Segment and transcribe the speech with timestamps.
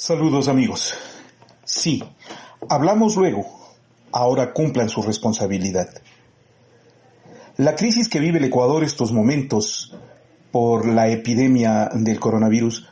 [0.00, 0.94] Saludos amigos.
[1.64, 2.04] Sí,
[2.68, 3.74] hablamos luego.
[4.12, 5.88] Ahora cumplan su responsabilidad.
[7.56, 9.96] La crisis que vive el Ecuador estos momentos
[10.52, 12.86] por la epidemia del coronavirus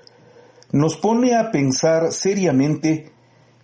[0.73, 3.13] nos pone a pensar seriamente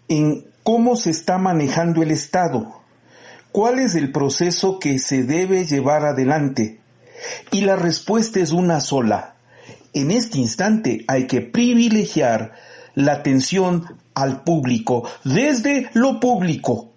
[0.06, 2.80] en cómo se está manejando el Estado,
[3.50, 6.78] cuál es el proceso que se debe llevar adelante.
[7.50, 9.34] Y la respuesta es una sola.
[9.94, 12.52] En este instante hay que privilegiar
[12.94, 16.92] la atención al público, desde lo público.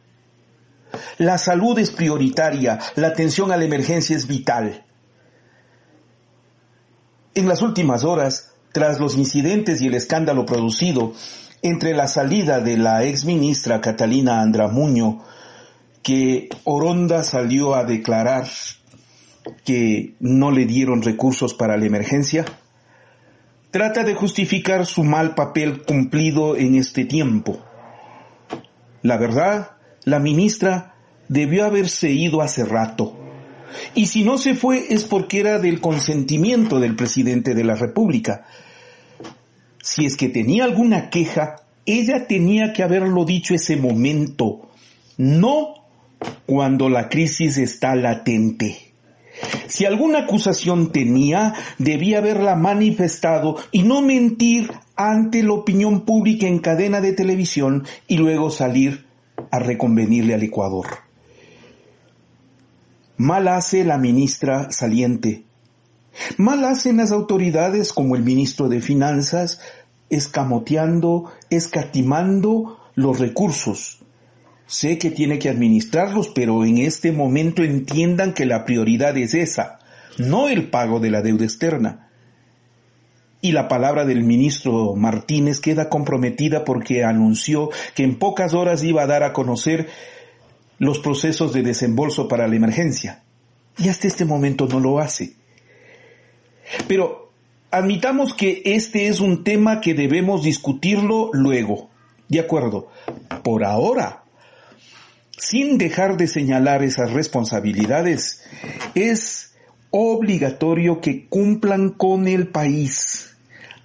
[1.17, 4.85] La salud es prioritaria, la atención a la emergencia es vital.
[7.33, 11.13] En las últimas horas, tras los incidentes y el escándalo producido
[11.61, 15.23] entre la salida de la ex ministra Catalina Andramuño,
[16.03, 18.47] que Oronda salió a declarar
[19.63, 22.45] que no le dieron recursos para la emergencia,
[23.75, 27.59] trata de justificar su mal papel cumplido en este tiempo.
[29.01, 29.71] La verdad,
[30.05, 30.95] la ministra
[31.27, 33.19] debió haberse ido hace rato.
[33.93, 38.45] Y si no se fue es porque era del consentimiento del presidente de la República.
[39.81, 44.71] Si es que tenía alguna queja, ella tenía que haberlo dicho ese momento,
[45.17, 45.73] no
[46.45, 48.84] cuando la crisis está latente.
[49.67, 56.59] Si alguna acusación tenía, debía haberla manifestado y no mentir ante la opinión pública en
[56.59, 59.05] cadena de televisión y luego salir
[59.51, 60.87] a reconvenirle al Ecuador.
[63.17, 65.43] Mal hace la ministra saliente.
[66.37, 69.59] Mal hacen las autoridades como el ministro de Finanzas,
[70.09, 74.04] escamoteando, escatimando los recursos
[74.67, 79.79] Sé que tiene que administrarlos, pero en este momento entiendan que la prioridad es esa,
[80.17, 82.09] no el pago de la deuda externa.
[83.41, 89.03] Y la palabra del ministro Martínez queda comprometida porque anunció que en pocas horas iba
[89.03, 89.87] a dar a conocer
[90.79, 93.23] los procesos de desembolso para la emergencia.
[93.77, 95.35] Y hasta este momento no lo hace.
[96.87, 97.31] Pero
[97.69, 101.89] admitamos que este es un tema que debemos discutirlo luego.
[102.27, 102.89] De acuerdo.
[103.43, 104.23] Por ahora,
[105.37, 108.43] sin dejar de señalar esas responsabilidades,
[108.93, 109.55] es
[109.91, 113.35] obligatorio que cumplan con el país,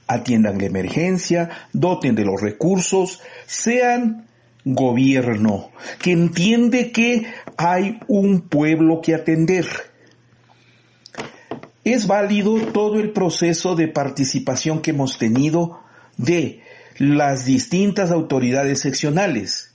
[0.06, 4.26] atiendan la emergencia, doten de los recursos, sean
[4.64, 9.66] gobierno, que entiende que hay un pueblo que atender.
[11.84, 15.80] Es válido todo el proceso de participación que hemos tenido
[16.16, 16.60] de
[16.98, 19.69] las distintas autoridades seccionales,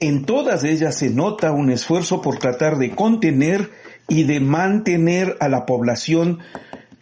[0.00, 3.70] en todas ellas se nota un esfuerzo por tratar de contener
[4.08, 6.38] y de mantener a la población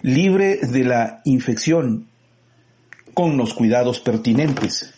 [0.03, 2.09] libre de la infección
[3.15, 4.93] con los cuidados pertinentes.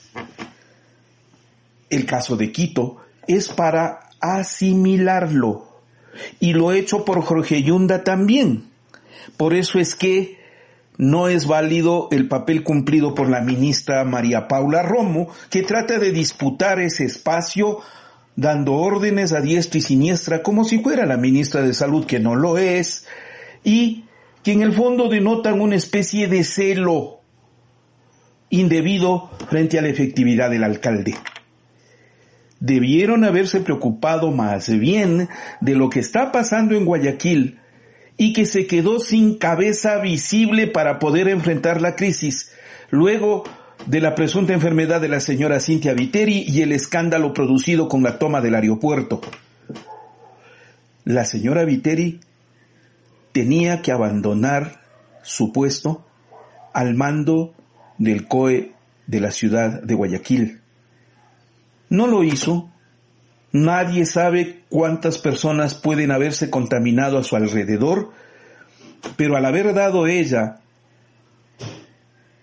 [1.91, 5.69] El caso de Quito es para asimilarlo
[6.41, 8.65] y lo hecho por Jorge Yunda también.
[9.37, 10.38] Por eso es que
[10.99, 16.11] no es válido el papel cumplido por la ministra María Paula Romo, que trata de
[16.11, 17.79] disputar ese espacio
[18.35, 22.35] dando órdenes a diestra y siniestra como si fuera la ministra de Salud, que no
[22.35, 23.07] lo es,
[23.65, 24.05] y
[24.43, 27.21] que en el fondo denotan una especie de celo
[28.51, 31.15] indebido frente a la efectividad del alcalde.
[32.61, 35.29] Debieron haberse preocupado más bien
[35.61, 37.61] de lo que está pasando en Guayaquil,
[38.19, 42.53] y que se quedó sin cabeza visible para poder enfrentar la crisis,
[42.91, 43.45] luego
[43.87, 48.19] de la presunta enfermedad de la señora Cintia Viteri y el escándalo producido con la
[48.19, 49.21] toma del aeropuerto.
[51.05, 52.21] La señora Viteri
[53.33, 54.83] tenía que abandonar
[55.23, 56.05] su puesto
[56.75, 57.55] al mando
[57.99, 58.73] del COE
[59.07, 60.61] de la ciudad de Guayaquil.
[61.89, 62.69] No lo hizo
[63.53, 68.11] Nadie sabe cuántas personas pueden haberse contaminado a su alrededor,
[69.17, 70.61] pero al haber dado ella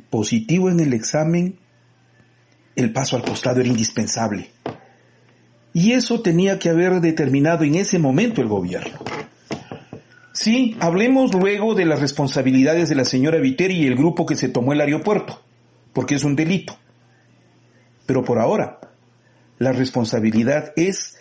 [0.10, 1.60] positivo en el examen,
[2.76, 4.50] el paso al costado era indispensable.
[5.74, 8.98] Y eso tenía que haber determinado en ese momento el gobierno.
[10.32, 14.50] Sí, hablemos luego de las responsabilidades de la señora Viteri y el grupo que se
[14.50, 15.42] tomó el aeropuerto,
[15.94, 16.78] porque es un delito.
[18.06, 18.80] Pero por ahora,
[19.58, 21.18] la responsabilidad es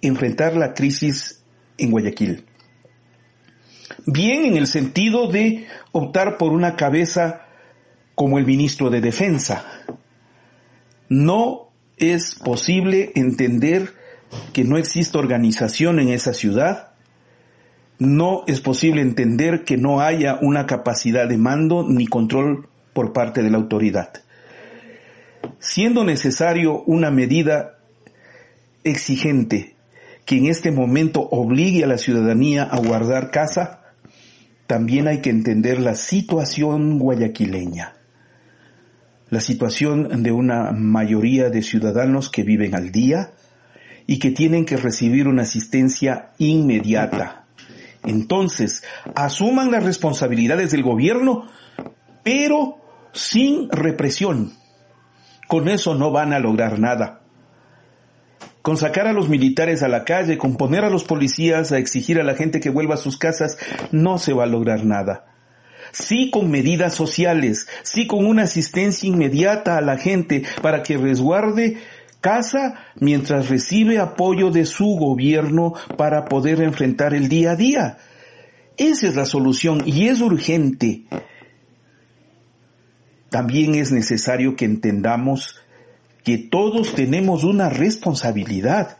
[0.00, 1.42] enfrentar la crisis
[1.78, 2.44] en Guayaquil.
[4.06, 7.46] Bien en el sentido de optar por una cabeza
[8.14, 9.64] como el ministro de Defensa.
[11.08, 13.94] No es posible entender
[14.52, 16.92] que no existe organización en esa ciudad.
[17.98, 23.42] No es posible entender que no haya una capacidad de mando ni control por parte
[23.42, 24.21] de la autoridad.
[25.62, 27.78] Siendo necesario una medida
[28.82, 29.76] exigente
[30.26, 33.84] que en este momento obligue a la ciudadanía a guardar casa,
[34.66, 37.94] también hay que entender la situación guayaquileña,
[39.30, 43.30] la situación de una mayoría de ciudadanos que viven al día
[44.08, 47.46] y que tienen que recibir una asistencia inmediata.
[48.04, 48.82] Entonces,
[49.14, 51.46] asuman las responsabilidades del gobierno,
[52.24, 52.78] pero
[53.12, 54.60] sin represión.
[55.52, 57.20] Con eso no van a lograr nada
[58.62, 62.18] con sacar a los militares a la calle, con poner a los policías a exigir
[62.18, 63.58] a la gente que vuelva a sus casas,
[63.90, 65.26] no se va a lograr nada.
[65.90, 71.76] Sí con medidas sociales, sí con una asistencia inmediata a la gente para que resguarde
[72.22, 77.98] casa mientras recibe apoyo de su gobierno para poder enfrentar el día a día.
[78.78, 81.02] Esa es la solución y es urgente.
[83.32, 85.56] También es necesario que entendamos
[86.22, 88.98] que todos tenemos una responsabilidad.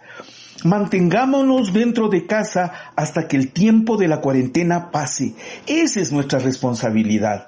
[0.64, 5.34] Mantengámonos dentro de casa hasta que el tiempo de la cuarentena pase.
[5.66, 7.46] Esa es nuestra responsabilidad.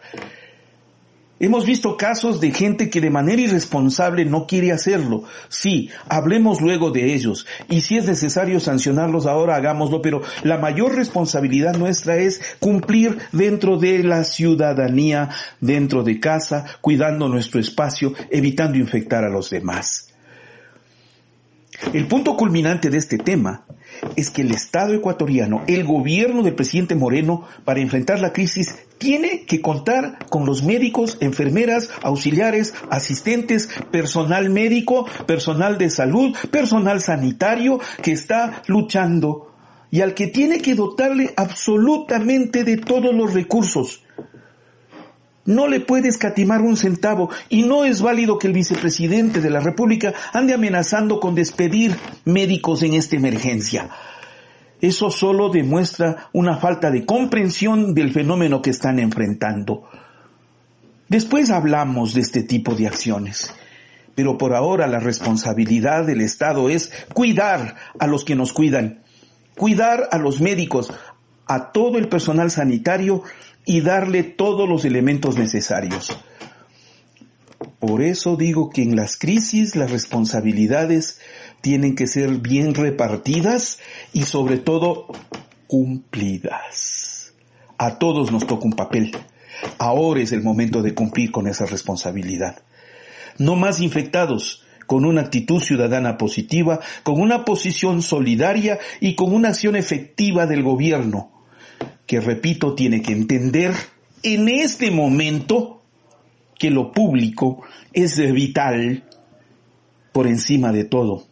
[1.40, 5.24] Hemos visto casos de gente que de manera irresponsable no quiere hacerlo.
[5.48, 7.44] Sí, hablemos luego de ellos.
[7.68, 10.00] Y si es necesario sancionarlos ahora, hagámoslo.
[10.00, 17.28] Pero la mayor responsabilidad nuestra es cumplir dentro de la ciudadanía, dentro de casa, cuidando
[17.28, 20.13] nuestro espacio, evitando infectar a los demás.
[21.92, 23.66] El punto culminante de este tema
[24.16, 29.44] es que el Estado ecuatoriano, el gobierno del presidente Moreno, para enfrentar la crisis, tiene
[29.44, 37.80] que contar con los médicos, enfermeras, auxiliares, asistentes, personal médico, personal de salud, personal sanitario
[38.02, 39.52] que está luchando
[39.90, 44.03] y al que tiene que dotarle absolutamente de todos los recursos
[45.46, 49.60] no le puede escatimar un centavo y no es válido que el vicepresidente de la
[49.60, 53.90] República ande amenazando con despedir médicos en esta emergencia.
[54.80, 59.88] Eso solo demuestra una falta de comprensión del fenómeno que están enfrentando.
[61.08, 63.54] Después hablamos de este tipo de acciones.
[64.14, 69.00] Pero por ahora la responsabilidad del Estado es cuidar a los que nos cuidan,
[69.56, 70.92] cuidar a los médicos,
[71.46, 73.22] a todo el personal sanitario
[73.64, 76.16] y darle todos los elementos necesarios.
[77.78, 81.20] Por eso digo que en las crisis las responsabilidades
[81.60, 83.78] tienen que ser bien repartidas
[84.12, 85.06] y sobre todo
[85.66, 87.34] cumplidas.
[87.76, 89.12] A todos nos toca un papel.
[89.78, 92.62] Ahora es el momento de cumplir con esa responsabilidad.
[93.38, 99.48] No más infectados, con una actitud ciudadana positiva, con una posición solidaria y con una
[99.48, 101.33] acción efectiva del gobierno
[102.06, 103.72] que repito, tiene que entender
[104.22, 105.82] en este momento
[106.58, 109.04] que lo público es vital
[110.12, 111.24] por encima de todo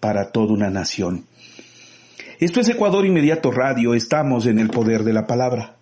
[0.00, 1.26] para toda una nación.
[2.38, 5.76] Esto es Ecuador Inmediato Radio, estamos en el poder de la palabra.